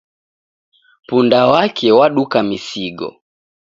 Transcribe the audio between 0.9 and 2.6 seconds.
Punda wake waduka